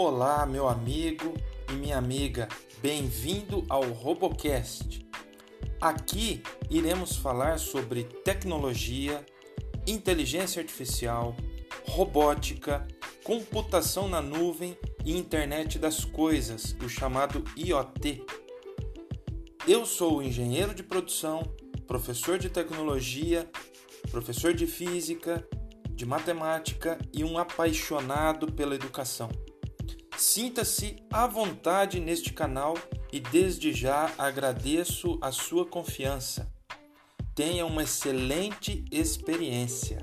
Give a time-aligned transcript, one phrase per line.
[0.00, 1.34] Olá, meu amigo
[1.68, 2.46] e minha amiga,
[2.80, 5.04] bem-vindo ao Robocast.
[5.80, 6.40] Aqui
[6.70, 9.26] iremos falar sobre tecnologia,
[9.88, 11.34] inteligência artificial,
[11.84, 12.86] robótica,
[13.24, 18.24] computação na nuvem e internet das coisas, o chamado IoT.
[19.66, 21.42] Eu sou engenheiro de produção,
[21.88, 23.50] professor de tecnologia,
[24.12, 25.44] professor de física,
[25.90, 29.28] de matemática e um apaixonado pela educação.
[30.18, 32.74] Sinta-se à vontade neste canal
[33.12, 36.52] e desde já agradeço a sua confiança.
[37.36, 39.98] Tenha uma excelente experiência.